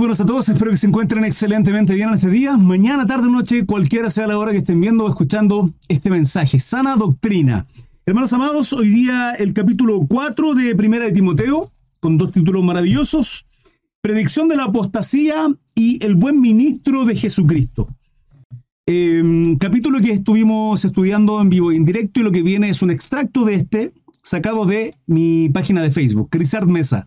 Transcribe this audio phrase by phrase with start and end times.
[0.00, 2.56] buenos a todos, espero que se encuentren excelentemente bien en este día.
[2.56, 6.58] Mañana, tarde, noche, cualquiera sea la hora que estén viendo o escuchando este mensaje.
[6.58, 7.66] Sana doctrina.
[8.06, 13.44] Hermanos amados, hoy día el capítulo 4 de Primera de Timoteo, con dos títulos maravillosos.
[14.00, 17.86] Predicción de la apostasía y el buen ministro de Jesucristo.
[18.86, 22.80] Em, capítulo que estuvimos estudiando en vivo y en directo y lo que viene es
[22.80, 23.92] un extracto de este
[24.22, 27.06] sacado de mi página de Facebook, Crisart Mesa.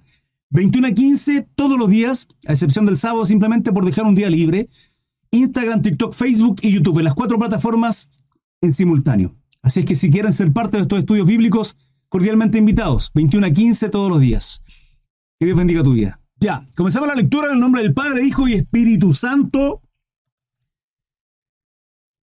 [0.54, 4.30] 21 a 15 todos los días, a excepción del sábado, simplemente por dejar un día
[4.30, 4.70] libre.
[5.32, 8.08] Instagram, TikTok, Facebook y YouTube, las cuatro plataformas
[8.62, 9.36] en simultáneo.
[9.64, 11.76] Así es que si quieren ser parte de estos estudios bíblicos,
[12.08, 13.10] cordialmente invitados.
[13.16, 14.62] 21 a 15 todos los días.
[15.40, 16.22] Que Dios bendiga tu vida.
[16.40, 19.82] Ya, comenzamos la lectura en el nombre del Padre, Hijo y Espíritu Santo.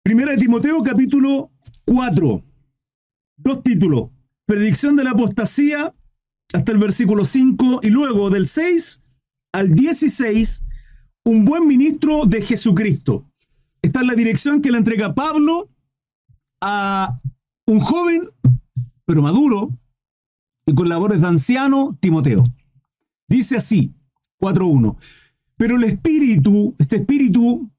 [0.03, 1.51] Primera de Timoteo, capítulo
[1.85, 2.43] 4.
[3.37, 4.09] Dos títulos.
[4.45, 5.93] Predicción de la apostasía
[6.53, 9.01] hasta el versículo 5 y luego del 6
[9.53, 10.63] al 16,
[11.25, 13.25] un buen ministro de Jesucristo.
[13.81, 15.69] Esta es la dirección que le entrega Pablo
[16.61, 17.19] a
[17.65, 18.29] un joven,
[19.05, 19.71] pero maduro,
[20.65, 22.43] y con labores de anciano, Timoteo.
[23.27, 23.93] Dice así,
[24.41, 24.95] 4.1.
[25.55, 27.69] Pero el espíritu, este espíritu,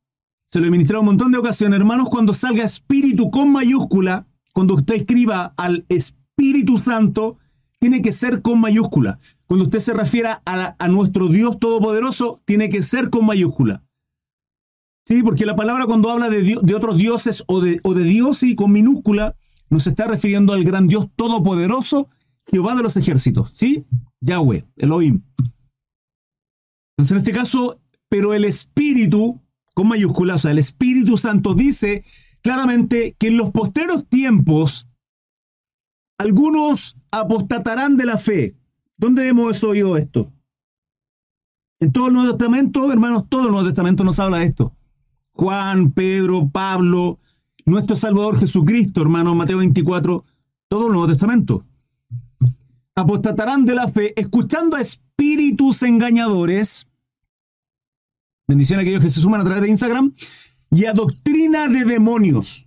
[0.46, 4.74] se lo he ministrado un montón de ocasiones, hermanos, cuando salga espíritu con mayúscula, cuando
[4.74, 7.36] usted escriba al Espíritu Santo,
[7.80, 9.18] tiene que ser con mayúscula.
[9.46, 13.84] Cuando usted se refiera a, nuestro Dios Todopoderoso, tiene que ser con mayúscula.
[15.06, 18.42] Sí, porque la palabra cuando habla de, de otros dioses o de, o de Dios
[18.42, 19.36] y con minúscula,
[19.70, 22.08] nos está refiriendo al gran Dios Todopoderoso,
[22.50, 23.52] Jehová de los ejércitos.
[23.54, 23.84] ¿Sí?
[24.20, 25.22] Yahweh, Elohim.
[26.96, 29.40] Entonces, en este caso, pero el Espíritu,
[29.74, 32.02] con mayúscula, o sea, el Espíritu Santo dice
[32.42, 34.87] claramente que en los posteros tiempos
[36.18, 38.56] algunos apostatarán de la fe.
[38.96, 40.32] ¿Dónde hemos oído esto?
[41.80, 44.74] En todo el Nuevo Testamento, hermanos, todo el Nuevo Testamento nos habla de esto.
[45.32, 47.20] Juan, Pedro, Pablo,
[47.64, 50.24] nuestro Salvador Jesucristo, hermano, Mateo 24,
[50.66, 51.64] todo el Nuevo Testamento.
[52.96, 56.88] Apostatarán de la fe, escuchando a espíritus engañadores.
[58.48, 60.12] Bendición a aquellos que se suman a través de Instagram.
[60.70, 62.66] Y a doctrina de demonios.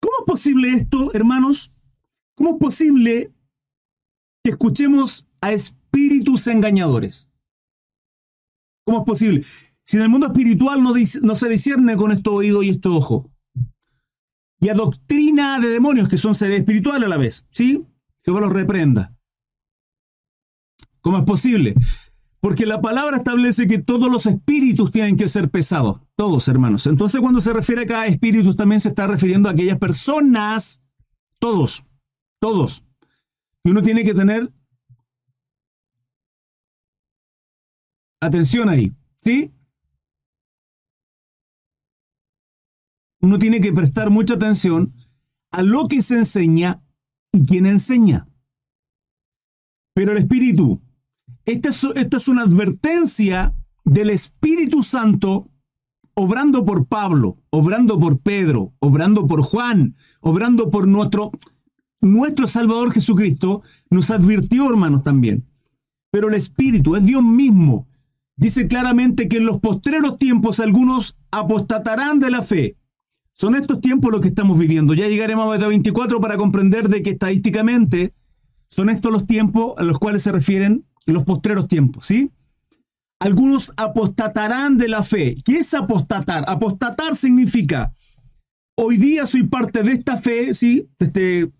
[0.00, 1.73] ¿Cómo es posible esto, hermanos?
[2.36, 3.32] ¿Cómo es posible
[4.42, 7.30] que escuchemos a espíritus engañadores?
[8.84, 9.42] ¿Cómo es posible?
[9.84, 13.30] Si en el mundo espiritual no, se discierne con esto oído y esto ojo.
[14.60, 17.84] Y a doctrina de demonios, que son seres espirituales a la vez, ¿sí?
[18.24, 19.14] Jehová los reprenda.
[21.00, 21.74] ¿Cómo es posible?
[22.40, 26.00] Porque la palabra establece que todos los espíritus tienen que ser pesados.
[26.16, 26.86] Todos, hermanos.
[26.86, 30.80] Entonces, cuando se refiere acá a espíritus, también se está refiriendo a aquellas personas,
[31.38, 31.84] todos,
[32.44, 32.84] todos.
[33.64, 34.52] Y uno tiene que tener
[38.20, 39.50] atención ahí, ¿sí?
[43.22, 44.92] Uno tiene que prestar mucha atención
[45.52, 46.84] a lo que se enseña
[47.32, 48.28] y quién enseña.
[49.94, 50.82] Pero el Espíritu,
[51.46, 53.54] esta es, esta es una advertencia
[53.84, 55.50] del Espíritu Santo
[56.12, 61.32] obrando por Pablo, obrando por Pedro, obrando por Juan, obrando por nuestro
[62.04, 65.44] nuestro Salvador Jesucristo nos advirtió, hermanos, también.
[66.10, 67.86] Pero el Espíritu es Dios mismo.
[68.36, 72.76] Dice claramente que en los postreros tiempos algunos apostatarán de la fe.
[73.32, 74.94] Son estos tiempos los que estamos viviendo.
[74.94, 78.14] Ya llegaremos a Mateo 24 para comprender de que estadísticamente
[78.70, 82.30] son estos los tiempos a los cuales se refieren los postreros tiempos, ¿sí?
[83.20, 85.36] Algunos apostatarán de la fe.
[85.44, 86.44] ¿Qué es apostatar?
[86.48, 87.92] Apostatar significa,
[88.76, 90.88] hoy día soy parte de esta fe, ¿sí?
[90.98, 91.50] Este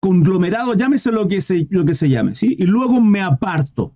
[0.00, 2.56] conglomerado, llámese lo que se, lo que se llame, ¿sí?
[2.58, 3.94] Y luego me aparto.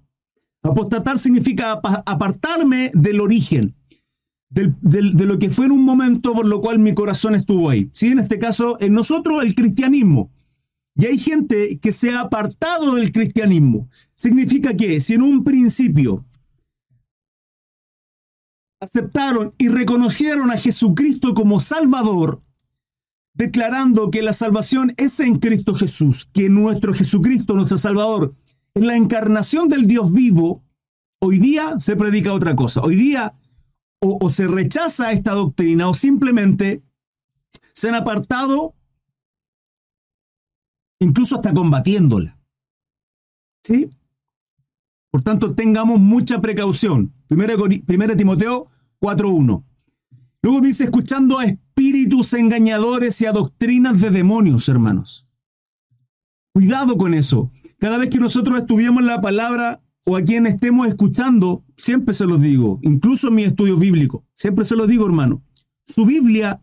[0.63, 1.73] Apostatar significa
[2.07, 3.75] apartarme del origen,
[4.49, 7.91] de lo que fue en un momento por lo cual mi corazón estuvo ahí.
[7.93, 8.09] ¿sí?
[8.09, 10.31] En este caso, en nosotros el cristianismo.
[10.97, 13.89] Y hay gente que se ha apartado del cristianismo.
[14.15, 16.25] Significa que si en un principio
[18.81, 22.41] aceptaron y reconocieron a Jesucristo como Salvador,
[23.35, 28.35] declarando que la salvación es en Cristo Jesús, que nuestro Jesucristo, nuestro Salvador,
[28.75, 30.65] es la encarnación del Dios vivo,
[31.21, 32.81] hoy día se predica otra cosa.
[32.81, 33.35] Hoy día
[34.01, 36.83] o, se rechaza esta doctrina o simplemente
[37.73, 38.75] se han apartado
[41.01, 42.39] incluso hasta combatiéndola.
[43.63, 43.89] ¿Sí?
[45.11, 47.13] Por tanto, tengamos mucha precaución.
[47.29, 47.55] Primera,
[47.87, 48.69] primera Timoteo
[49.01, 49.65] 4.1.
[50.43, 51.47] Luego dice, escuchando a
[51.85, 55.27] espíritus engañadores y a doctrinas de demonios, hermanos.
[56.55, 57.51] Cuidado con eso.
[57.79, 62.41] Cada vez que nosotros estuviéramos la palabra o a quien estemos escuchando, siempre se los
[62.41, 65.43] digo, incluso en mi estudio bíblico, siempre se los digo, hermano,
[65.85, 66.63] su Biblia,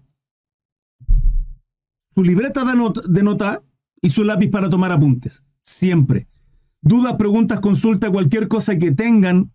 [2.15, 3.63] su libreta de de nota
[4.01, 6.29] y su lápiz para tomar apuntes, siempre.
[6.81, 9.51] Dudas, preguntas, consulta, cualquier cosa que tengan,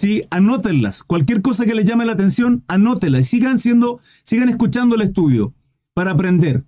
[0.00, 0.22] ¿sí?
[0.30, 1.02] Anótenlas.
[1.02, 5.52] Cualquier cosa que les llame la atención, anótenla y sigan siendo, sigan escuchando el estudio
[5.92, 6.64] para aprender.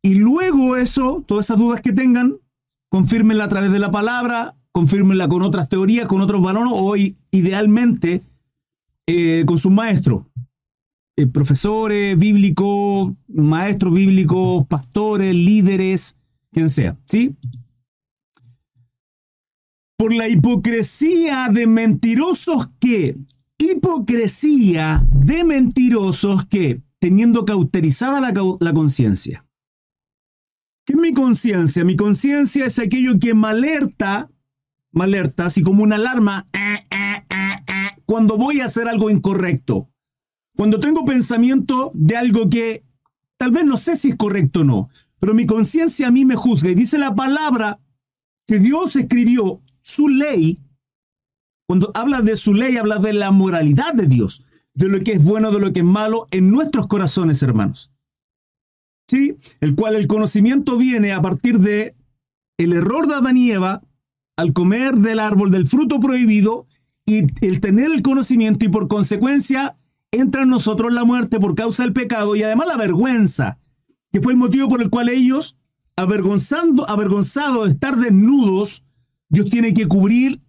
[0.00, 2.36] Y luego eso, todas esas dudas que tengan,
[2.88, 6.94] confírmenla a través de la palabra, confírmenla con otras teorías, con otros valores, o
[7.32, 8.22] idealmente
[9.08, 10.26] eh, con sus maestros.
[11.16, 16.16] Eh, profesores bíblicos, maestros bíblicos, pastores, líderes,
[16.52, 17.34] quien sea, ¿sí?
[20.02, 23.16] Por la hipocresía de mentirosos que,
[23.56, 29.46] hipocresía de mentirosos que, teniendo cauterizada la, la conciencia.
[30.84, 31.84] ¿Qué es mi conciencia?
[31.84, 34.28] Mi conciencia es aquello que me alerta,
[34.90, 39.88] me alerta, así como una alarma, eh, eh, eh, cuando voy a hacer algo incorrecto.
[40.56, 42.84] Cuando tengo pensamiento de algo que
[43.36, 44.88] tal vez no sé si es correcto o no,
[45.20, 47.78] pero mi conciencia a mí me juzga y dice la palabra
[48.48, 50.58] que Dios escribió su ley.
[51.66, 54.44] Cuando habla de su ley, habla de la moralidad de Dios,
[54.74, 57.90] de lo que es bueno, de lo que es malo en nuestros corazones, hermanos.
[59.08, 59.36] ¿Sí?
[59.60, 61.94] El cual el conocimiento viene a partir de
[62.58, 63.82] el error de Adán y Eva
[64.36, 66.66] al comer del árbol del fruto prohibido
[67.04, 69.76] y el tener el conocimiento y por consecuencia
[70.10, 73.58] entra en nosotros la muerte por causa del pecado y además la vergüenza
[74.12, 75.56] que fue el motivo por el cual ellos,
[75.96, 78.84] avergonzando, avergonzados de estar desnudos,
[79.32, 80.42] Dios tiene que cubrir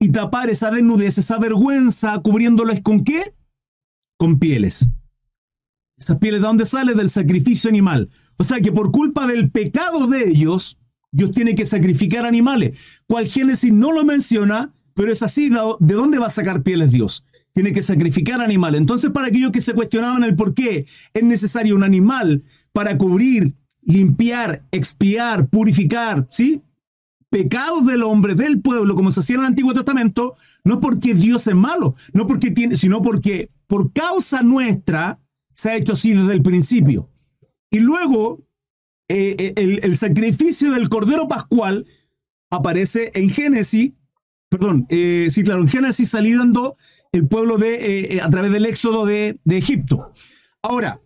[0.00, 3.34] y tapar esa desnudez, esa vergüenza, cubriéndoles con qué?
[4.18, 4.88] Con pieles.
[5.98, 6.94] Esas pieles de dónde sale?
[6.94, 8.08] Del sacrificio animal.
[8.38, 10.78] O sea que por culpa del pecado de ellos,
[11.12, 13.02] Dios tiene que sacrificar animales.
[13.06, 15.50] Cual Génesis no lo menciona, pero es así.
[15.50, 17.24] ¿De dónde va a sacar pieles Dios?
[17.52, 18.80] tiene que sacrificar animales.
[18.80, 23.54] Entonces, para aquellos que se cuestionaban el por qué es necesario un animal para cubrir,
[23.82, 26.62] limpiar, expiar, purificar, ¿sí?
[27.32, 30.34] Pecados del hombre, del pueblo, como se hacía en el Antiguo Testamento,
[30.64, 35.18] no porque Dios es malo, no porque tiene, sino porque por causa nuestra
[35.54, 37.08] se ha hecho así desde el principio.
[37.70, 38.46] Y luego,
[39.08, 41.86] eh, eh, el, sacrificio del Cordero Pascual
[42.50, 43.94] aparece en Génesis,
[44.50, 46.76] perdón, eh, sí, claro, en Génesis saliendo
[47.12, 50.12] el pueblo de, a través del éxodo de, de Egipto.
[50.60, 51.00] Ahora,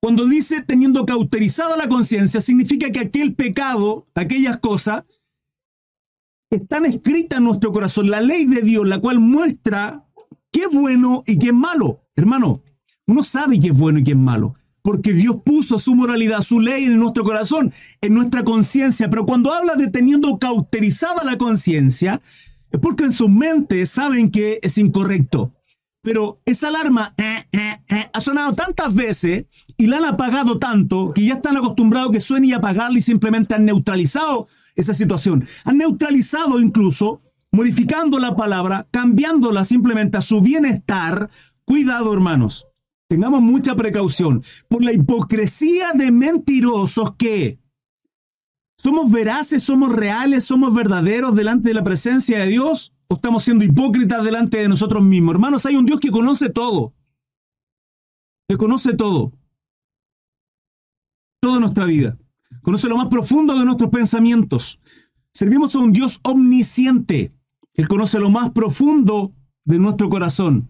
[0.00, 5.04] cuando dice teniendo cauterizada la conciencia, significa que aquel pecado, aquellas cosas,
[6.50, 8.10] están escritas en nuestro corazón.
[8.10, 10.04] La ley de Dios, la cual muestra
[10.50, 12.02] qué es bueno y qué es malo.
[12.14, 12.62] Hermano,
[13.06, 14.54] uno sabe qué es bueno y qué es malo.
[14.82, 19.10] Porque Dios puso su moralidad, su ley en nuestro corazón, en nuestra conciencia.
[19.10, 22.20] Pero cuando habla de teniendo cauterizada la conciencia,
[22.70, 25.52] es porque en su mente saben que es incorrecto.
[26.02, 29.46] Pero esa alarma eh, eh, eh, ha sonado tantas veces
[29.76, 33.56] y la han apagado tanto que ya están acostumbrados que suene y apagarla y simplemente
[33.56, 34.46] han neutralizado
[34.76, 35.44] esa situación.
[35.64, 41.28] Han neutralizado incluso modificando la palabra, cambiándola simplemente a su bienestar.
[41.64, 42.66] Cuidado, hermanos.
[43.08, 47.58] Tengamos mucha precaución por la hipocresía de mentirosos que
[48.78, 52.92] ¿Somos veraces, somos reales, somos verdaderos delante de la presencia de Dios?
[53.08, 55.34] ¿O estamos siendo hipócritas delante de nosotros mismos?
[55.34, 56.94] Hermanos, hay un Dios que conoce todo.
[58.48, 59.32] Que conoce todo.
[61.40, 62.18] Toda nuestra vida.
[62.66, 64.80] Conoce lo más profundo de nuestros pensamientos.
[65.32, 67.32] Servimos a un Dios omnisciente.
[67.74, 69.32] Él conoce lo más profundo
[69.64, 70.68] de nuestro corazón.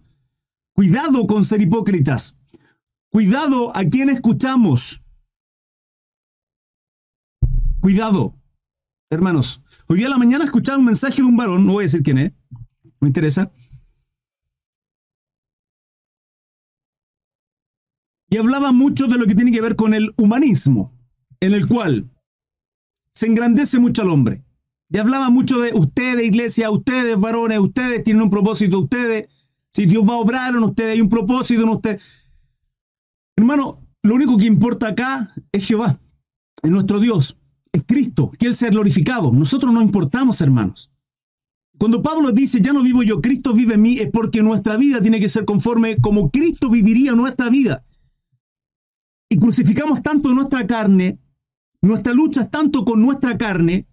[0.75, 2.37] Cuidado con ser hipócritas.
[3.09, 5.01] Cuidado a quien escuchamos.
[7.81, 8.35] Cuidado,
[9.09, 9.65] hermanos.
[9.87, 12.03] Hoy día a la mañana escuchaba un mensaje de un varón, no voy a decir
[12.03, 12.33] quién es,
[13.01, 13.51] me interesa.
[18.29, 20.93] Y hablaba mucho de lo que tiene que ver con el humanismo,
[21.41, 22.11] en el cual
[23.15, 24.43] se engrandece mucho al hombre.
[24.89, 29.29] Y hablaba mucho de ustedes, iglesia, ustedes, varones, ustedes tienen un propósito, ustedes,
[29.71, 32.31] si Dios va a obrar en ustedes, hay un propósito en ustedes.
[33.37, 35.99] Hermano, lo único que importa acá es Jehová,
[36.63, 37.37] es nuestro Dios
[37.77, 39.31] es Cristo, que Él sea glorificado.
[39.33, 40.91] Nosotros no importamos, hermanos.
[41.79, 45.01] Cuando Pablo dice, ya no vivo yo, Cristo vive en mí, es porque nuestra vida
[45.01, 47.85] tiene que ser conforme como Cristo viviría nuestra vida.
[49.29, 51.19] Y crucificamos tanto nuestra carne,
[51.87, 53.87] nuestra lucha es tanto con nuestra carne,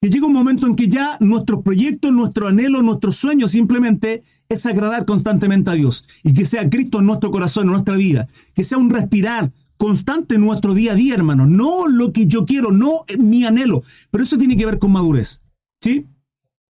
[0.00, 4.66] que llega un momento en que ya nuestros proyectos, nuestro anhelo, nuestro sueño simplemente es
[4.66, 8.64] agradar constantemente a Dios y que sea Cristo en nuestro corazón, en nuestra vida, que
[8.64, 11.46] sea un respirar, constante en nuestro día a día, hermano.
[11.46, 13.82] No lo que yo quiero, no mi anhelo.
[14.10, 15.40] Pero eso tiene que ver con madurez.
[15.80, 16.06] ¿Sí?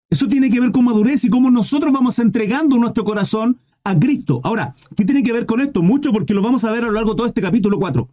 [0.09, 4.39] Eso tiene que ver con madurez y cómo nosotros vamos entregando nuestro corazón a Cristo.
[4.43, 5.81] Ahora, ¿qué tiene que ver con esto?
[5.81, 8.07] Mucho porque lo vamos a ver a lo largo de todo este capítulo 4.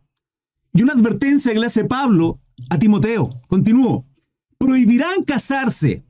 [0.73, 3.43] Y una advertencia que le hace Pablo a Timoteo.
[3.49, 4.07] Continúo.
[4.59, 6.05] Prohibirán casarse.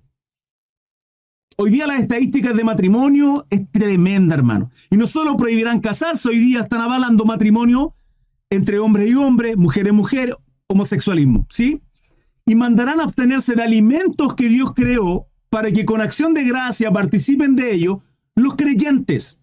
[1.57, 4.71] Hoy día las estadísticas de matrimonio es tremenda, hermano.
[4.91, 7.95] Y no solo prohibirán casarse, hoy día están avalando matrimonio
[8.51, 11.83] entre hombres y hombres, mujer y mujer, homosexualismo, ¿sí?
[12.47, 16.91] Y mandarán a abstenerse de alimentos que Dios creó para que con acción de gracia
[16.91, 18.01] participen de ello
[18.35, 19.39] los creyentes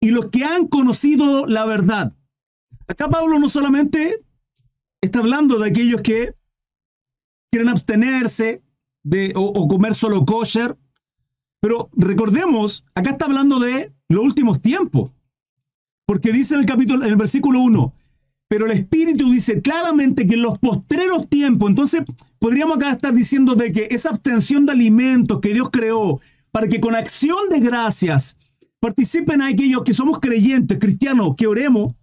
[0.00, 2.14] y los que han conocido la verdad.
[2.86, 4.24] Acá Pablo no solamente
[5.04, 6.34] está hablando de aquellos que
[7.50, 8.62] quieren abstenerse
[9.04, 10.76] de, o, comer solo kosher,
[11.60, 15.10] pero recordemos, acá está hablando de los últimos tiempos,
[16.06, 17.94] porque dice en el capítulo, en el versículo 1,
[18.48, 22.02] pero el Espíritu dice claramente que en los postreros tiempos, entonces
[22.38, 26.20] podríamos acá estar diciendo de que esa abstención de alimentos que Dios creó
[26.50, 28.36] para que con acción de gracias
[28.80, 31.94] participen aquellos que somos creyentes, cristianos, que oremos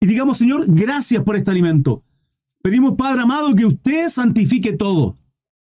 [0.00, 2.02] y digamos, Señor, gracias por este alimento.
[2.64, 5.16] Pedimos, Padre amado, que usted santifique todo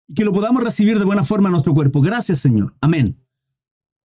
[0.08, 2.00] y que lo podamos recibir de buena forma en nuestro cuerpo.
[2.00, 2.74] Gracias, Señor.
[2.80, 3.18] Amén.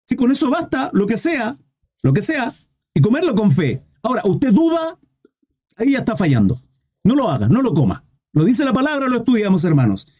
[0.07, 1.55] Si con eso basta, lo que sea,
[2.01, 2.51] lo que sea,
[2.91, 3.83] y comerlo con fe.
[4.01, 4.97] Ahora, usted duda,
[5.77, 6.59] ahí ya está fallando.
[7.03, 8.03] No lo haga, no lo coma.
[8.33, 10.11] Lo dice la palabra, lo estudiamos, hermanos.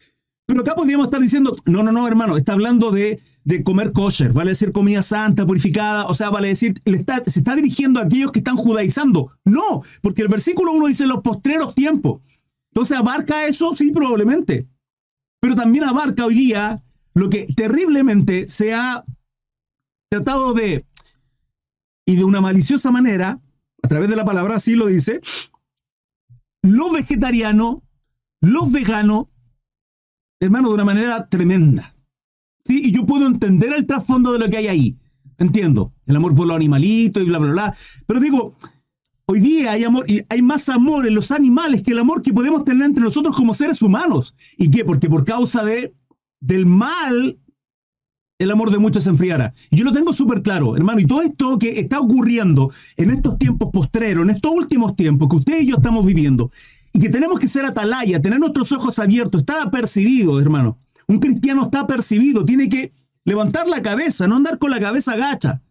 [0.46, 4.32] Pero acá podríamos estar diciendo, no, no, no, hermano, está hablando de, de comer kosher,
[4.32, 8.38] vale decir comida santa, purificada, o sea, vale decir, se está dirigiendo a aquellos que
[8.38, 9.32] están judaizando.
[9.44, 12.20] No, porque el versículo 1 dice los postreros tiempos.
[12.72, 13.74] Entonces, ¿abarca eso?
[13.76, 14.66] Sí, probablemente.
[15.40, 16.82] Pero también abarca hoy día
[17.14, 19.04] lo que terriblemente se ha
[20.10, 20.86] tratado de,
[22.06, 23.40] y de una maliciosa manera,
[23.82, 25.20] a través de la palabra así lo dice,
[26.62, 27.78] los vegetarianos,
[28.40, 29.26] los veganos,
[30.40, 31.94] hermano, de una manera tremenda.
[32.64, 32.80] ¿Sí?
[32.84, 34.98] Y yo puedo entender el trasfondo de lo que hay ahí.
[35.38, 35.92] Entiendo.
[36.06, 37.76] El amor por los animalitos y bla, bla, bla.
[38.06, 38.56] Pero digo,
[39.32, 42.34] hoy día hay amor, y hay más amor en los animales que el amor que
[42.34, 44.34] podemos tener entre nosotros como seres humanos.
[44.58, 44.84] ¿Y qué?
[44.84, 45.94] Porque por causa de,
[46.40, 47.38] del mal
[48.38, 49.54] el amor de muchos se enfriará.
[49.70, 53.38] Y yo lo tengo súper claro, hermano, y todo esto que está ocurriendo en estos
[53.38, 56.50] tiempos postreros, en estos últimos tiempos que usted y yo estamos viviendo,
[56.92, 60.76] y que tenemos que ser atalaya, tener nuestros ojos abiertos, estar apercibido, hermano.
[61.06, 62.92] Un cristiano está apercibido, tiene que
[63.24, 65.62] levantar la cabeza, no andar con la cabeza gacha.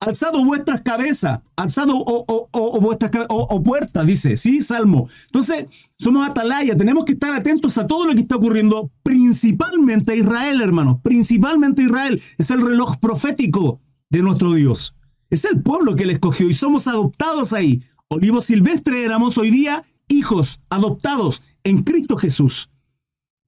[0.00, 4.62] Alzado vuestras cabezas, alzado o, o, vuestras o, puertas, dice, ¿sí?
[4.62, 5.08] Salmo.
[5.26, 5.66] Entonces,
[5.98, 10.60] somos atalaya, tenemos que estar atentos a todo lo que está ocurriendo, principalmente a Israel,
[10.60, 12.22] hermanos, principalmente a Israel.
[12.38, 14.94] Es el reloj profético de nuestro Dios.
[15.30, 17.82] Es el pueblo que le escogió y somos adoptados ahí.
[18.06, 22.70] Olivo silvestre éramos hoy día hijos adoptados en Cristo Jesús.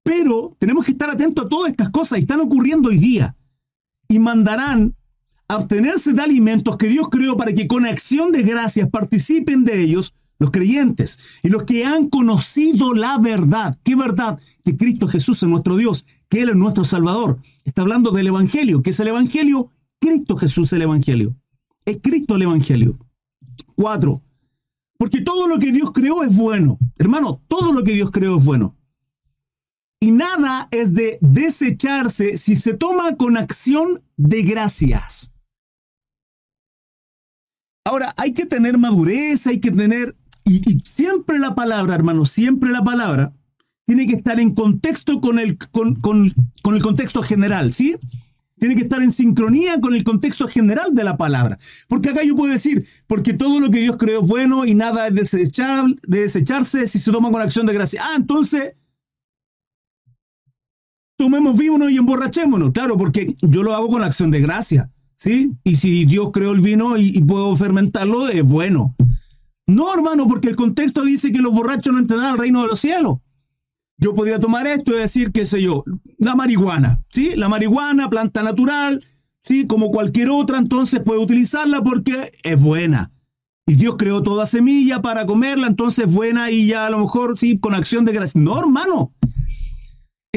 [0.02, 3.36] Pero tenemos que estar atentos a todas estas cosas y están ocurriendo hoy día.
[4.08, 4.96] Y mandarán
[5.54, 10.14] abstenerse de alimentos que Dios creó para que con acción de gracias participen de ellos
[10.38, 13.78] los creyentes y los que han conocido la verdad.
[13.82, 14.40] ¿Qué verdad?
[14.64, 17.38] Que Cristo Jesús es nuestro Dios, que Él es nuestro Salvador.
[17.64, 18.82] Está hablando del Evangelio.
[18.82, 19.68] ¿Qué es el Evangelio?
[19.98, 21.36] Cristo Jesús es el Evangelio.
[21.84, 22.98] Es Cristo el Evangelio.
[23.74, 24.22] Cuatro.
[24.96, 26.78] Porque todo lo que Dios creó es bueno.
[26.98, 28.76] Hermano, todo lo que Dios creó es bueno.
[29.98, 35.29] Y nada es de desecharse si se toma con acción de gracias.
[37.84, 42.84] Ahora, hay que tener madurez, hay que tener, y, siempre la palabra, hermano, siempre la
[42.84, 43.32] palabra
[43.86, 47.96] tiene que estar en contexto con el, con, con el contexto general, ¿sí?
[48.60, 51.56] Tiene que estar en sincronía con el contexto general de la palabra.
[51.88, 55.08] Porque acá yo puedo decir, porque todo lo que Dios creó es bueno y nada
[55.08, 58.02] es desechable, de desecharse si se toma con acción de gracia.
[58.04, 58.74] Ah, entonces,
[61.16, 62.72] tomemos vino y emborrachémonos.
[62.72, 64.90] Claro, porque yo lo hago con acción de gracia.
[65.20, 65.52] ¿Sí?
[65.62, 68.96] Y si Dios creó el vino y, puedo fermentarlo, es bueno.
[69.66, 72.80] No, hermano, porque el contexto dice que los borrachos no entrarán al reino de los
[72.80, 73.18] cielos.
[73.98, 75.84] Yo podría tomar esto y decir, qué sé yo,
[76.18, 77.36] la marihuana, ¿sí?
[77.36, 79.04] La marihuana, planta natural,
[79.42, 79.66] ¿sí?
[79.66, 83.12] Como cualquier otra, entonces puede utilizarla porque es buena.
[83.66, 87.38] Y Dios creó toda semilla para comerla, entonces es buena y ya a lo mejor,
[87.38, 88.40] sí, con acción de gracia.
[88.40, 89.12] No, hermano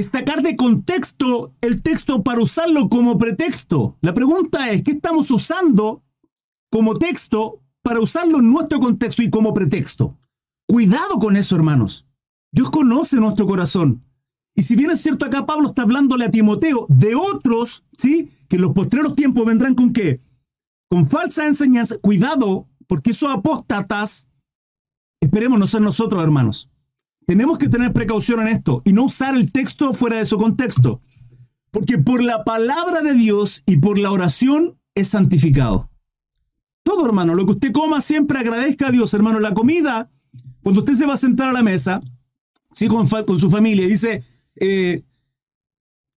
[0.01, 3.97] sacar de contexto el texto para usarlo como pretexto.
[4.01, 6.03] La pregunta es, ¿qué estamos usando
[6.71, 10.17] como texto para usarlo en nuestro contexto y como pretexto?
[10.67, 12.07] Cuidado con eso, hermanos.
[12.51, 14.01] Dios conoce nuestro corazón.
[14.55, 18.31] Y si bien es cierto acá Pablo está hablándole a Timoteo de otros, ¿sí?
[18.47, 20.21] Que en los postreros tiempos vendrán con qué?
[20.89, 21.97] Con falsa enseñanza.
[21.97, 24.27] Cuidado, porque esos apóstatas,
[25.19, 26.69] esperemos no ser nosotros, hermanos.
[27.25, 31.01] Tenemos que tener precaución en esto y no usar el texto fuera de su contexto.
[31.71, 35.89] Porque por la palabra de Dios y por la oración es santificado.
[36.83, 39.39] Todo, hermano, lo que usted coma siempre agradezca a Dios, hermano.
[39.39, 40.11] La comida,
[40.61, 42.01] cuando usted se va a sentar a la mesa,
[42.71, 44.23] sí, con, su familia, dice,
[44.57, 45.03] eh,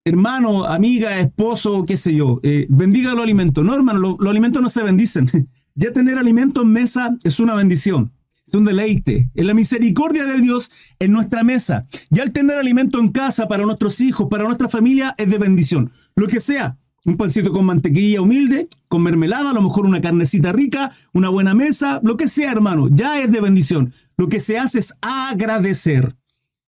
[0.04, 3.64] hermano, amiga, esposo, qué sé yo, eh, bendiga los alimentos.
[3.64, 5.28] No, hermano, los alimentos no se bendicen.
[5.76, 8.12] ya tener alimento en mesa es una bendición
[8.58, 11.86] un deleite, es la misericordia de Dios en nuestra mesa.
[12.10, 15.92] Y al tener alimento en casa para nuestros hijos, para nuestra familia, es de bendición.
[16.16, 20.52] Lo que sea, un pancito con mantequilla humilde, con mermelada, a lo mejor una carnecita
[20.52, 23.94] rica, una buena mesa, lo que sea, hermano, ya es de bendición.
[24.18, 26.16] Lo que se hace es agradecer.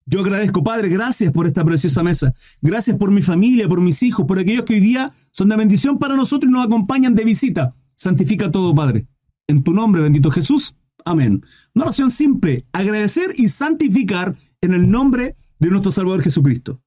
[0.05, 2.33] Yo agradezco, Padre, gracias por esta preciosa mesa.
[2.61, 5.97] Gracias por mi familia, por mis hijos, por aquellos que hoy día son de bendición
[5.97, 7.73] para nosotros y nos acompañan de visita.
[7.95, 9.05] Santifica todo, Padre.
[9.47, 10.75] En tu nombre, bendito Jesús.
[11.07, 11.41] Amén.
[11.73, 16.81] Una oración simple, agradecer y santificar en el nombre de nuestro Salvador Jesucristo.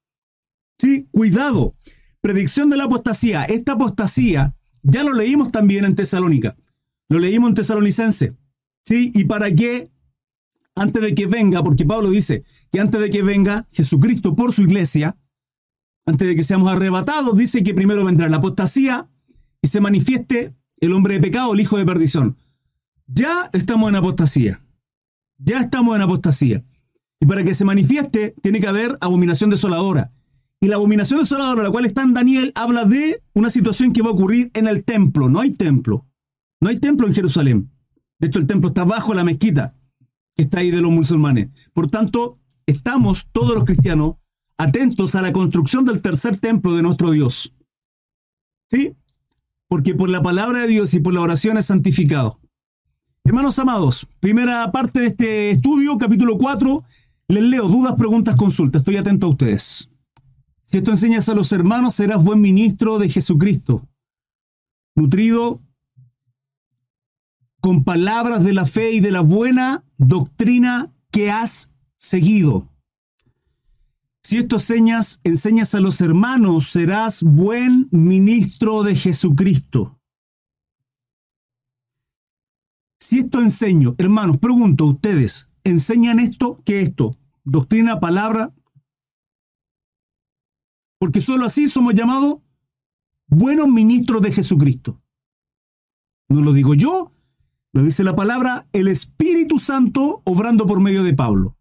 [0.78, 1.74] Sí, cuidado.
[2.20, 3.44] Predicción de la apostasía.
[3.44, 6.56] Esta apostasía ya lo leímos también en Tesalónica.
[7.08, 8.36] Lo leímos en Tesalonicense.
[8.86, 9.10] ¿Sí?
[9.14, 9.90] ¿Y para qué?
[10.74, 14.62] Antes de que venga, porque Pablo dice que antes de que venga Jesucristo por su
[14.62, 15.16] iglesia,
[16.06, 19.08] antes de que seamos arrebatados, dice que primero vendrá la apostasía
[19.62, 22.36] y se manifieste el hombre de pecado, el hijo de perdición.
[23.12, 24.60] Ya estamos en apostasía.
[25.38, 26.64] Ya estamos en apostasía.
[27.18, 30.12] Y para que se manifieste, tiene que haber abominación desoladora.
[30.60, 34.10] Y la abominación desoladora, la cual está en Daniel, habla de una situación que va
[34.10, 35.28] a ocurrir en el templo.
[35.28, 36.06] No hay templo.
[36.60, 37.70] No hay templo en Jerusalén.
[38.18, 39.74] De hecho, el templo está bajo la mezquita
[40.36, 41.48] que está ahí de los musulmanes.
[41.72, 44.16] Por tanto, estamos todos los cristianos
[44.56, 47.54] atentos a la construcción del tercer templo de nuestro Dios.
[48.68, 48.94] ¿Sí?
[49.66, 52.39] Porque por la palabra de Dios y por la oración es santificado.
[53.24, 56.82] Hermanos amados, primera parte de este estudio, capítulo 4,
[57.28, 58.80] les leo dudas, preguntas, consultas.
[58.80, 59.90] Estoy atento a ustedes.
[60.64, 63.86] Si esto enseñas a los hermanos, serás buen ministro de Jesucristo,
[64.96, 65.60] nutrido
[67.60, 72.68] con palabras de la fe y de la buena doctrina que has seguido.
[74.22, 79.99] Si esto enseñas, enseñas a los hermanos, serás buen ministro de Jesucristo.
[83.10, 86.62] Si esto enseño, hermanos, pregunto, ¿ustedes enseñan esto?
[86.64, 87.16] ¿Qué es esto?
[87.42, 88.54] ¿Doctrina, palabra?
[91.00, 92.36] Porque solo así somos llamados
[93.26, 95.02] buenos ministros de Jesucristo.
[96.28, 97.10] No lo digo yo,
[97.72, 101.56] lo dice la palabra, el Espíritu Santo obrando por medio de Pablo.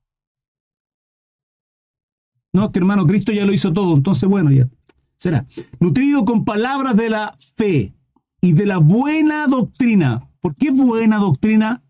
[2.53, 4.69] No, que hermano, Cristo ya lo hizo todo, entonces bueno, ya
[5.15, 5.47] será.
[5.79, 7.95] Nutrido con palabras de la fe
[8.39, 10.28] y de la buena doctrina.
[10.41, 11.83] ¿Por qué buena doctrina?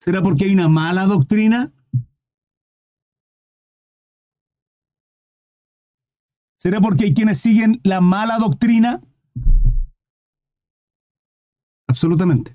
[0.00, 1.72] ¿Será porque hay una mala doctrina?
[6.58, 9.02] ¿Será porque hay quienes siguen la mala doctrina?
[11.88, 12.52] Absolutamente.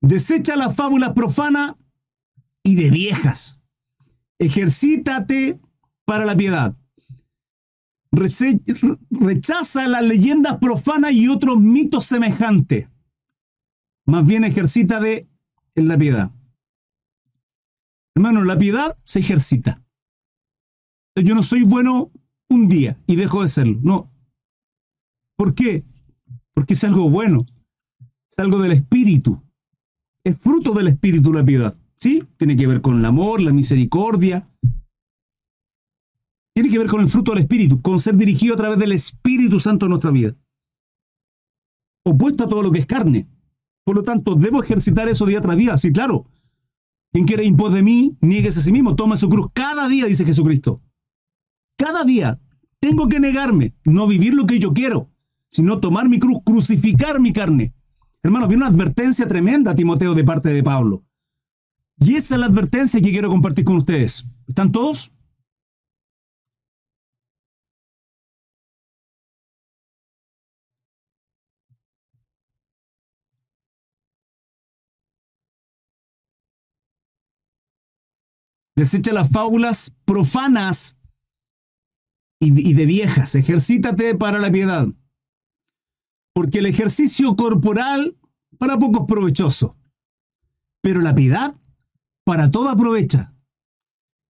[0.00, 1.78] Desecha la fábula profana
[2.62, 3.60] y de viejas.
[4.38, 5.60] Ejercítate
[6.04, 6.79] para la piedad
[8.12, 12.88] rechaza las leyendas profanas y otros mitos semejantes.
[14.06, 15.28] Más bien ejercita de
[15.76, 16.32] la piedad.
[18.14, 19.82] Hermano, la piedad se ejercita.
[21.14, 22.10] Yo no soy bueno
[22.48, 23.78] un día y dejo de serlo.
[23.82, 24.10] No.
[25.36, 25.84] ¿Por qué?
[26.52, 27.44] Porque es algo bueno.
[28.30, 29.42] Es algo del espíritu.
[30.24, 31.74] Es fruto del espíritu la piedad.
[31.96, 32.24] ¿Sí?
[32.36, 34.46] Tiene que ver con el amor, la misericordia,
[36.54, 39.60] tiene que ver con el fruto del Espíritu, con ser dirigido a través del Espíritu
[39.60, 40.34] Santo en nuestra vida.
[42.04, 43.28] Opuesto a todo lo que es carne.
[43.84, 45.76] Por lo tanto, debo ejercitar eso día tras día.
[45.76, 46.26] Sí, claro.
[47.12, 50.24] Quien quiere impos de mí, nieguese a sí mismo, toma su cruz cada día, dice
[50.24, 50.80] Jesucristo.
[51.76, 52.40] Cada día
[52.78, 55.10] tengo que negarme, no vivir lo que yo quiero,
[55.48, 57.74] sino tomar mi cruz, crucificar mi carne.
[58.22, 61.04] Hermanos, viene una advertencia tremenda, Timoteo, de parte de Pablo.
[61.98, 64.24] Y esa es la advertencia que quiero compartir con ustedes.
[64.46, 65.12] ¿Están todos?
[78.76, 80.96] Desecha las fábulas profanas
[82.40, 83.34] y, de viejas.
[83.34, 84.88] Ejercítate para la piedad.
[86.32, 88.16] Porque el ejercicio corporal
[88.58, 89.76] para poco es provechoso.
[90.82, 91.54] Pero la piedad
[92.24, 93.34] para todo aprovecha.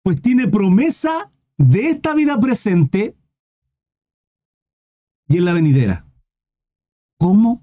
[0.02, 3.16] Pues tiene promesa de esta vida presente
[5.28, 6.06] y en la venidera.
[7.18, 7.62] ¿Cómo?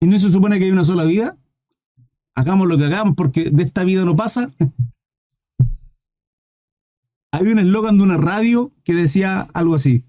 [0.00, 1.36] ¿Y no se supone que hay una sola vida?
[2.34, 4.50] Hagamos lo que hagamos porque de esta vida no pasa.
[7.32, 10.04] Había un eslogan de una radio que decía algo así.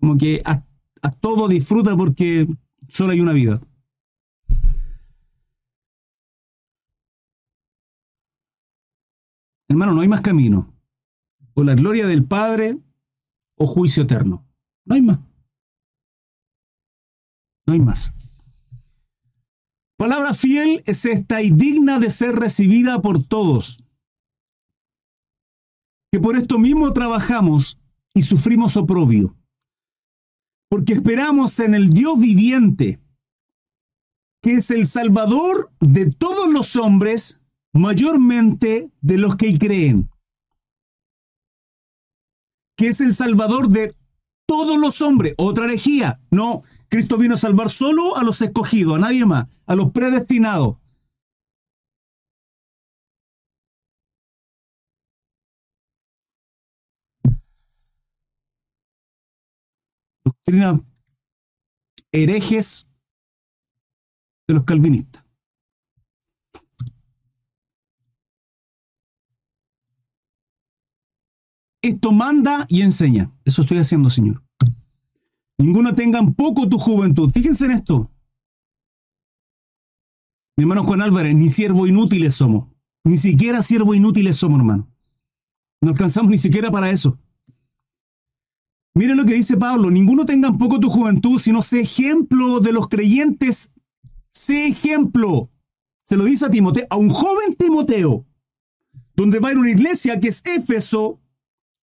[0.00, 0.64] Como que a,
[1.02, 2.46] a todo disfruta porque
[2.88, 3.60] solo hay una vida.
[9.68, 10.72] Hermano, no hay más camino.
[11.54, 12.78] O la gloria del Padre
[13.56, 14.46] o juicio eterno.
[14.84, 15.18] No hay más.
[17.66, 18.12] No hay más.
[19.96, 23.84] Palabra fiel es esta y digna de ser recibida por todos.
[26.10, 27.78] Que por esto mismo trabajamos
[28.14, 29.36] y sufrimos oprobio.
[30.68, 33.00] Porque esperamos en el Dios viviente,
[34.42, 37.40] que es el Salvador de todos los hombres,
[37.72, 40.10] mayormente de los que creen.
[42.76, 43.92] Que es el Salvador de
[44.46, 45.34] todos los hombres.
[45.36, 46.20] Otra herejía.
[46.30, 50.76] No, Cristo vino a salvar solo a los escogidos, a nadie más, a los predestinados.
[60.48, 60.82] Doctrina
[62.10, 62.88] herejes
[64.46, 65.22] de los calvinistas.
[71.82, 73.30] Esto manda y enseña.
[73.44, 74.42] Eso estoy haciendo, Señor.
[75.58, 77.30] Ninguno tenga en poco tu juventud.
[77.30, 78.10] Fíjense en esto.
[80.56, 82.68] Mi hermano Juan Álvarez, ni siervo inútiles somos.
[83.04, 84.90] Ni siquiera siervo inútiles somos, hermano.
[85.82, 87.18] No alcanzamos ni siquiera para eso.
[88.98, 92.72] Miren lo que dice Pablo, ninguno tenga en poco tu juventud, sino sé ejemplo de
[92.72, 93.70] los creyentes.
[94.32, 95.52] Sé ejemplo.
[96.04, 98.26] Se lo dice a Timoteo, a un joven Timoteo,
[99.14, 101.20] donde va a ir una iglesia que es Éfeso,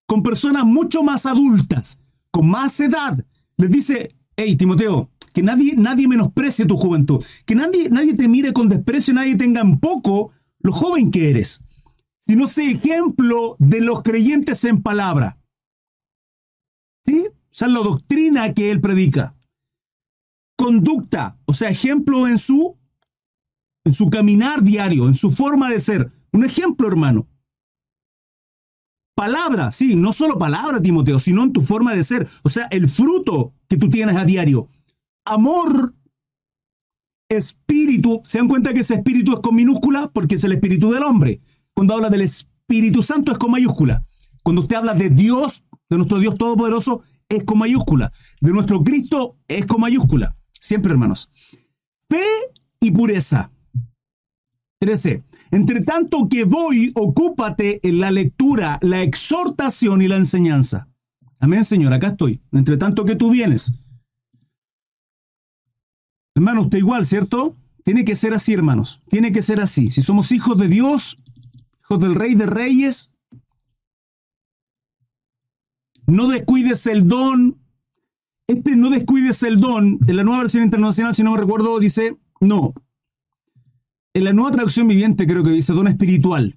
[0.06, 1.98] con personas mucho más adultas,
[2.30, 3.24] con más edad,
[3.56, 8.52] les dice, hey Timoteo, que nadie, nadie menosprecie tu juventud, que nadie, nadie te mire
[8.52, 11.62] con desprecio, nadie tenga en poco lo joven que eres,
[12.20, 15.35] sino sé ejemplo de los creyentes en palabra.
[17.56, 19.34] Sea, la doctrina que él predica.
[20.58, 22.76] Conducta, o sea, ejemplo en su,
[23.84, 26.12] en su caminar diario, en su forma de ser.
[26.32, 27.26] Un ejemplo, hermano.
[29.16, 32.28] Palabra, sí, no solo palabra, Timoteo, sino en tu forma de ser.
[32.42, 34.68] O sea, el fruto que tú tienes a diario.
[35.24, 35.94] Amor,
[37.30, 38.20] espíritu.
[38.22, 40.10] ¿Se dan cuenta que ese espíritu es con minúscula?
[40.12, 41.40] Porque es el espíritu del hombre.
[41.72, 44.06] Cuando habla del Espíritu Santo es con mayúscula.
[44.42, 48.12] Cuando usted habla de Dios, de nuestro Dios Todopoderoso, es con mayúscula.
[48.40, 50.36] De nuestro Cristo es con mayúscula.
[50.52, 51.30] Siempre, hermanos.
[52.08, 52.24] Fe
[52.80, 53.50] y pureza.
[54.78, 55.24] 13.
[55.50, 60.88] Entre tanto que voy, ocúpate en la lectura, la exhortación y la enseñanza.
[61.40, 62.40] Amén, Señor, acá estoy.
[62.52, 63.72] Entre tanto que tú vienes.
[66.34, 67.56] Hermano, usted igual, ¿cierto?
[67.84, 69.02] Tiene que ser así, hermanos.
[69.08, 69.90] Tiene que ser así.
[69.90, 71.18] Si somos hijos de Dios,
[71.82, 73.12] hijos del Rey de Reyes,
[76.06, 77.58] no descuides el don.
[78.48, 82.16] Este no descuides el don, en la nueva versión internacional, si no me recuerdo, dice,
[82.40, 82.74] no,
[84.14, 86.56] en la nueva traducción viviente creo que dice don espiritual.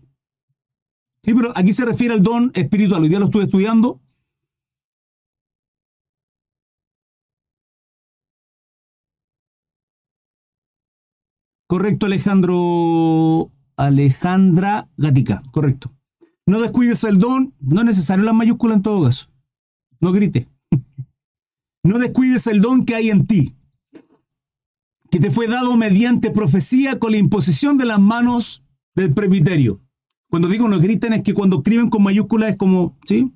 [1.22, 3.04] Sí, pero aquí se refiere al don espiritual.
[3.04, 4.00] Hoy día lo estuve estudiando.
[11.68, 13.52] Correcto, Alejandro.
[13.76, 15.94] Alejandra Gatica, correcto.
[16.46, 19.30] No descuides el don, no es necesario la mayúscula en todo caso.
[20.00, 20.48] No grite.
[21.82, 23.56] No descuides el don que hay en ti
[25.10, 28.64] que te fue dado mediante profecía con la imposición de las manos
[28.96, 29.82] del presbiterio.
[30.30, 33.34] Cuando digo no griten es que cuando escriben con mayúsculas es como, ¿sí?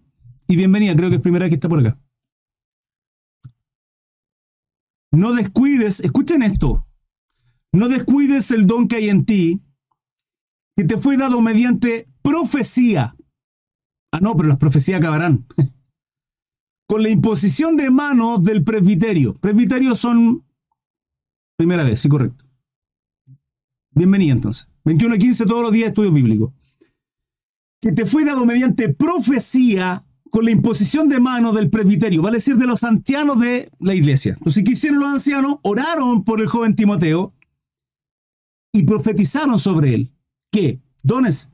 [0.48, 2.00] Y bienvenida, creo que es primera vez que está por acá.
[5.12, 6.86] No descuides, escuchen esto,
[7.72, 9.62] no descuides el don que hay en ti,
[10.76, 13.16] que te fue dado mediante profecía.
[14.12, 15.46] Ah, no, pero las profecías acabarán.
[16.94, 19.34] Con la imposición de manos del presbiterio.
[19.34, 20.46] Presbiterios son
[21.58, 22.46] Primera vez, sí, correcto.
[23.96, 24.70] Bienvenida entonces.
[24.86, 26.54] 21 y 15 todos los días estudio bíblico.
[27.82, 32.58] Que te fue dado mediante profecía con la imposición de mano del presbiterio, vale decir
[32.58, 34.34] de los ancianos de la iglesia.
[34.34, 35.56] Entonces, ¿qué hicieron los ancianos?
[35.64, 37.34] Oraron por el joven Timoteo
[38.72, 40.12] y profetizaron sobre él.
[40.52, 40.80] ¿Qué?
[41.02, 41.50] Dones.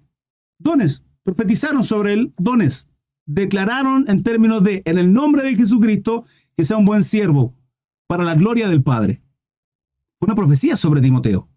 [0.58, 1.06] Dones.
[1.24, 2.90] Profetizaron sobre él dones.
[3.32, 6.26] Declararon en términos de, en el nombre de Jesucristo,
[6.58, 7.56] que sea un buen siervo
[8.08, 9.22] para la gloria del Padre
[10.20, 11.50] una profecía sobre Timoteo.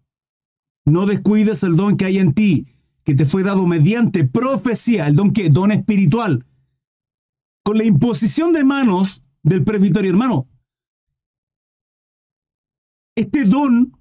[0.85, 2.67] No descuides el don que hay en ti,
[3.03, 6.45] que te fue dado mediante profecía, el don que don espiritual,
[7.63, 10.47] con la imposición de manos del presbiterio, hermano.
[13.15, 13.97] Este don,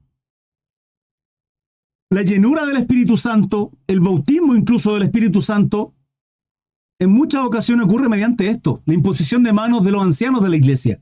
[2.10, 5.94] la llenura del Espíritu Santo, el bautismo incluso del Espíritu Santo,
[7.02, 10.56] en muchas ocasiones ocurre mediante esto, la imposición de manos de los ancianos de la
[10.56, 11.00] iglesia.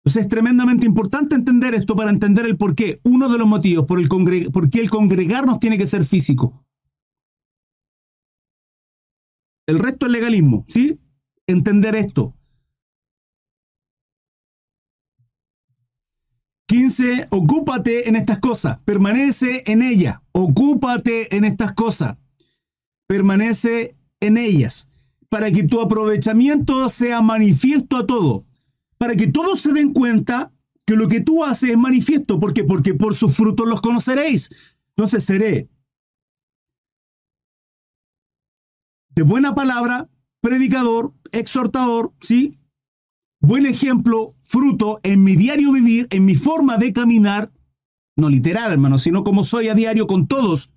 [0.00, 3.00] Entonces es tremendamente importante entender esto para entender el por qué.
[3.04, 4.08] Uno de los motivos por, el
[4.52, 6.62] por qué el congregarnos tiene que ser físico.
[9.66, 11.00] El resto es legalismo, ¿sí?
[11.46, 12.34] Entender esto.
[16.66, 17.28] 15.
[17.30, 18.80] Ocúpate en estas cosas.
[18.84, 20.18] Permanece en ellas.
[20.32, 22.18] Ocúpate en estas cosas.
[23.06, 24.88] Permanece en ellas.
[25.28, 28.44] Para que tu aprovechamiento sea manifiesto a todo.
[28.98, 30.52] Para que todos se den cuenta
[30.86, 32.38] que lo que tú haces es manifiesto.
[32.38, 32.64] ¿Por qué?
[32.64, 34.50] Porque por sus frutos los conoceréis.
[34.96, 35.68] Entonces seré
[39.14, 40.08] de buena palabra,
[40.40, 42.58] predicador, exhortador, ¿sí?
[43.40, 47.52] Buen ejemplo, fruto en mi diario vivir, en mi forma de caminar,
[48.16, 50.70] no literal, hermano, sino como soy a diario con todos,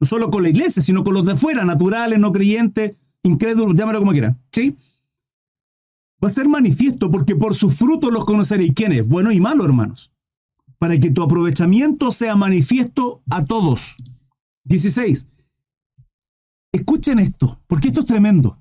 [0.00, 4.00] no solo con la iglesia, sino con los de afuera, naturales, no creyentes, incrédulos, llámalo
[4.00, 4.76] como quieran, ¿sí?
[6.22, 8.72] Va a ser manifiesto porque por sus frutos los conoceréis.
[8.74, 9.08] ¿Quién es?
[9.08, 10.10] Bueno y malo, hermanos.
[10.78, 13.94] Para que tu aprovechamiento sea manifiesto a todos.
[14.64, 15.26] 16.
[16.72, 18.58] Escuchen esto, porque esto es tremendo.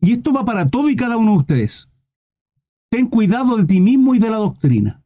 [0.00, 1.88] Y esto va para todo y cada uno de ustedes.
[2.90, 4.99] Ten cuidado de ti mismo y de la doctrina.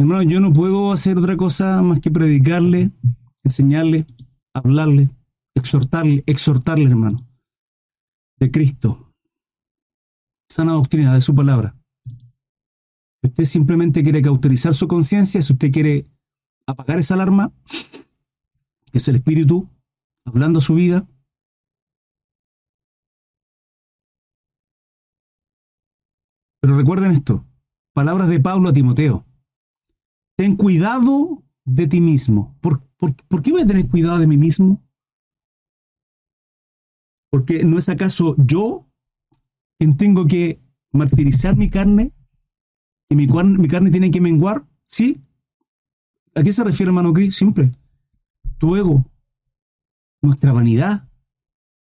[0.00, 2.92] Hermano, yo no puedo hacer otra cosa más que predicarle,
[3.42, 4.06] enseñarle,
[4.54, 5.10] hablarle,
[5.58, 7.18] exhortarle, exhortarle, hermano,
[8.38, 9.12] de Cristo.
[10.50, 11.76] Sana doctrina de su palabra.
[13.20, 16.06] Si usted simplemente quiere cauterizar su conciencia, si usted quiere
[16.66, 17.52] apagar esa alarma,
[18.90, 19.68] que es el Espíritu
[20.24, 21.06] hablando a su vida,
[26.60, 27.46] Pero recuerden esto,
[27.94, 29.24] palabras de Pablo a Timoteo
[30.38, 32.56] ten cuidado de ti mismo.
[32.60, 32.80] ¿Por,
[33.42, 34.80] qué voy a tener cuidado de mí mismo?
[37.30, 38.88] Porque no es acaso yo
[39.78, 40.60] quien tengo que
[40.92, 42.12] martirizar mi carne
[43.10, 45.22] y mi, carne tiene que menguar, ¿sí?
[46.34, 47.36] ¿A qué se refiere, hermano Cris?
[47.36, 47.70] Siempre.
[48.58, 49.10] Tu ego,
[50.22, 51.08] nuestra vanidad,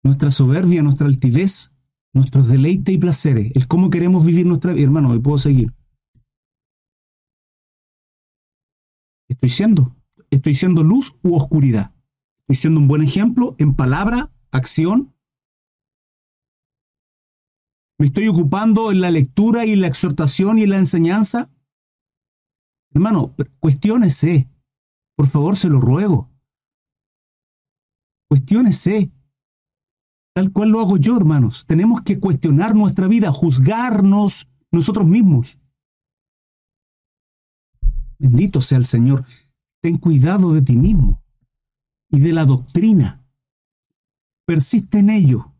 [0.03, 1.71] nuestra soberbia, nuestra altivez,
[2.13, 4.85] nuestros deleites y placeres, el cómo queremos vivir nuestra vida.
[4.85, 5.73] Hermano, me puedo seguir.
[9.27, 9.95] estoy siendo?
[10.29, 11.93] ¿Estoy siendo luz u oscuridad?
[12.41, 15.14] ¿Estoy siendo un buen ejemplo en palabra, acción?
[17.97, 21.49] ¿Me estoy ocupando en la lectura y la exhortación y la enseñanza?
[22.93, 24.49] Hermano, cuestiónese.
[25.15, 26.29] Por favor, se lo ruego.
[28.27, 29.11] Cuestiónese.
[30.33, 31.65] Tal cual lo hago yo, hermanos.
[31.65, 35.57] Tenemos que cuestionar nuestra vida, juzgarnos nosotros mismos.
[38.19, 39.25] Bendito sea el Señor.
[39.81, 41.23] Ten cuidado de ti mismo
[42.09, 43.25] y de la doctrina.
[44.45, 45.53] Persiste en ello,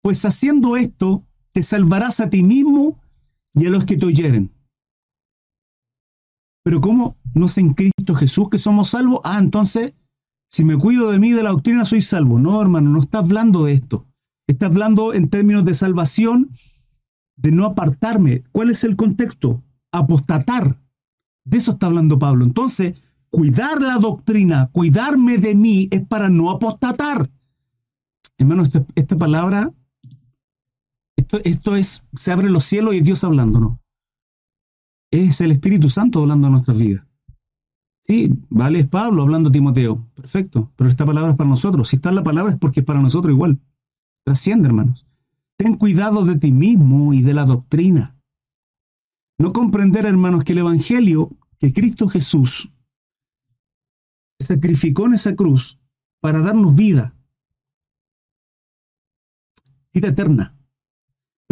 [0.00, 3.00] pues haciendo esto te salvarás a ti mismo
[3.54, 4.50] y a los que te oyeren.
[6.64, 9.20] Pero ¿cómo no sé en Cristo Jesús que somos salvos?
[9.22, 9.94] Ah, entonces,
[10.50, 12.40] si me cuido de mí de la doctrina, soy salvo.
[12.40, 14.04] No, hermano, no está hablando de esto.
[14.48, 16.50] Está hablando en términos de salvación,
[17.36, 18.42] de no apartarme.
[18.50, 19.62] ¿Cuál es el contexto?
[19.92, 20.80] Apostatar.
[21.44, 22.44] De eso está hablando Pablo.
[22.44, 22.98] Entonces,
[23.30, 27.30] cuidar la doctrina, cuidarme de mí, es para no apostatar.
[28.38, 28.64] Hermano,
[28.96, 29.72] esta, palabra,
[31.16, 33.78] esto, esto, es, se abren los cielos y Dios hablándonos.
[35.10, 37.06] Es el Espíritu Santo hablando en nuestras vidas.
[38.06, 40.06] Sí, vale, es Pablo hablando a Timoteo.
[40.14, 41.88] Perfecto, pero esta palabra es para nosotros.
[41.88, 43.60] Si está en la palabra es porque es para nosotros igual.
[44.24, 45.06] Trasciende, hermanos.
[45.56, 48.16] Ten cuidado de ti mismo y de la doctrina.
[49.38, 52.70] No comprender, hermanos, que el Evangelio, que Cristo Jesús
[54.38, 55.80] sacrificó en esa cruz
[56.20, 57.14] para darnos vida,
[59.92, 60.56] vida eterna.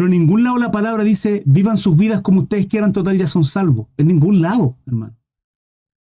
[0.03, 3.25] Pero en ningún lado la palabra dice, vivan sus vidas como ustedes quieran, total ya
[3.25, 3.87] son salvos.
[3.95, 5.15] En ningún lado, hermano.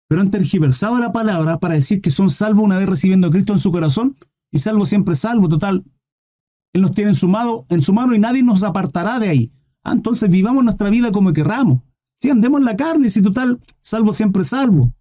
[0.09, 3.53] Pero han tergiversado la palabra para decir que son salvos una vez recibiendo a Cristo
[3.53, 4.17] en su corazón
[4.51, 5.85] y salvo siempre salvo, total.
[6.73, 9.53] Él nos tiene en su, mano, en su mano y nadie nos apartará de ahí.
[9.83, 11.83] Ah, entonces vivamos nuestra vida como querramos.
[12.23, 14.95] Si andemos en la carne, si total, salvo siempre salvo.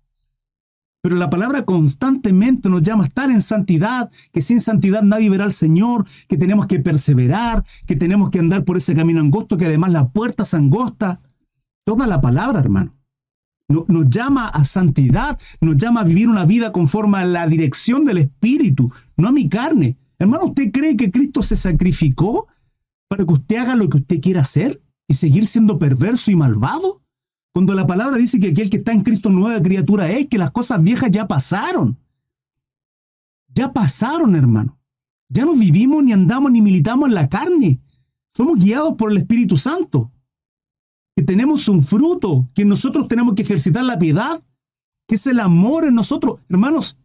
[1.04, 5.44] Pero la palabra constantemente nos llama a estar en santidad, que sin santidad nadie verá
[5.44, 9.66] al Señor, que tenemos que perseverar, que tenemos que andar por ese camino angosto, que
[9.66, 11.20] además la puerta es angosta.
[11.86, 12.96] Toda la palabra, hermano.
[13.68, 18.20] Nos llama a santidad, nos llama a vivir una vida conforme a la dirección del
[18.20, 19.98] Espíritu, no a mi carne.
[20.18, 22.48] Hermano, ¿usted cree que Cristo se sacrificó
[23.10, 27.03] para que usted haga lo que usted quiera hacer y seguir siendo perverso y malvado?
[27.54, 30.50] Cuando la palabra dice que aquel que está en Cristo nueva criatura es, que las
[30.52, 32.00] cosas viejas ya pasaron.
[33.48, 34.80] Ya pasaron, hermano.
[35.30, 37.80] Ya no vivimos ni andamos ni militamos en la carne.
[38.32, 40.12] Somos guiados por el Espíritu Santo.
[41.16, 44.44] Que tenemos un fruto, que nosotros tenemos que ejercitar la piedad,
[45.08, 46.40] que es el amor en nosotros.
[46.50, 46.98] Hermanos,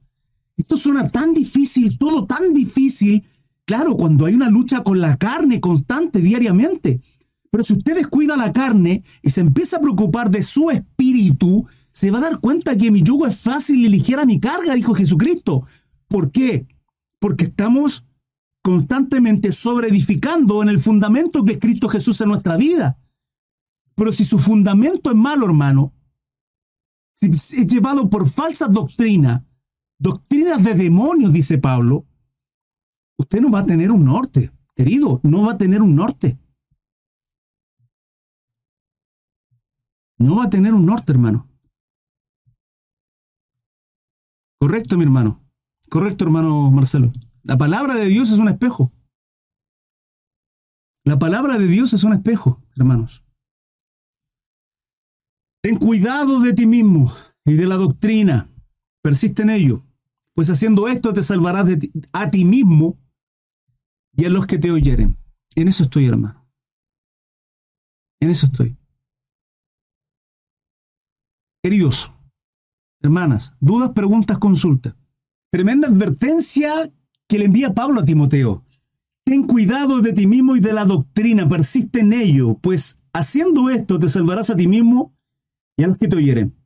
[0.56, 3.22] esto suena tan difícil, todo tan difícil.
[3.66, 7.02] Claro, cuando hay una lucha con la carne constante diariamente.
[7.50, 12.11] Pero si usted descuida la carne y se empieza a preocupar de su espíritu, se
[12.11, 15.64] va a dar cuenta que mi yugo es fácil y ligera mi carga, dijo Jesucristo.
[16.08, 16.66] ¿Por qué?
[17.18, 18.04] Porque estamos
[18.62, 22.98] constantemente sobreedificando en el fundamento que es Cristo Jesús en nuestra vida.
[23.94, 25.92] Pero si su fundamento es malo, hermano,
[27.14, 29.44] si es llevado por falsa doctrina,
[29.98, 32.06] doctrinas de demonios, dice Pablo,
[33.16, 36.38] usted no va a tener un norte, querido, no va a tener un norte.
[40.18, 41.48] No va a tener un norte, hermano.
[44.61, 45.44] Correcto, mi hermano.
[45.88, 47.12] Correcto, hermano Marcelo.
[47.44, 48.92] La palabra de Dios es un espejo.
[51.04, 53.24] La palabra de Dios es un espejo, hermanos.
[55.62, 57.12] Ten cuidado de ti mismo
[57.44, 58.50] y de la doctrina.
[59.02, 59.87] Persiste en ello,
[60.35, 61.68] pues haciendo esto te salvarás
[62.12, 62.98] a ti mismo
[64.12, 65.16] y a los que te oyeren.
[65.54, 66.48] En eso estoy, hermano.
[68.20, 68.78] En eso estoy.
[71.68, 72.11] Queridos,
[73.02, 74.94] hermanas, dudas, preguntas, consultas.
[75.50, 76.72] Tremenda advertencia
[77.26, 78.64] que le envía Pablo a Timoteo.
[79.22, 83.98] Ten cuidado de ti mismo y de la doctrina, persiste en ello, pues haciendo esto
[83.98, 85.14] te salvarás a ti mismo
[85.76, 86.57] y a los que te oyeren.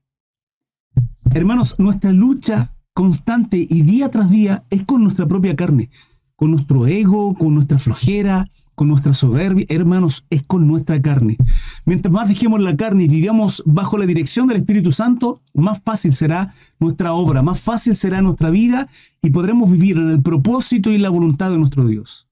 [1.35, 5.91] Hermanos, nuestra lucha constante y día tras día es con nuestra propia carne,
[6.37, 11.37] con nuestro ego, con nuestra flojera, con nuestra soberbia, hermanos, es con nuestra carne.
[11.85, 16.13] Mientras más dejemos la carne y vivamos bajo la dirección del Espíritu Santo, más fácil
[16.13, 18.89] será nuestra obra, más fácil será nuestra vida
[19.23, 22.29] y podremos vivir en el propósito y la voluntad de nuestro Dios.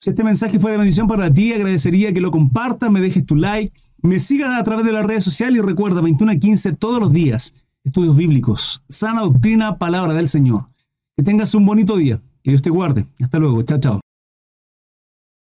[0.00, 3.36] Si este mensaje fue de bendición para ti, agradecería que lo compartas, me dejes tu
[3.36, 7.00] like, me sigas a través de las redes sociales y recuerda 21 a 15 todos
[7.00, 10.68] los días, estudios bíblicos, sana doctrina, palabra del Señor.
[11.16, 13.06] Que tengas un bonito día, que Dios te guarde.
[13.18, 14.00] Hasta luego, chao, chao.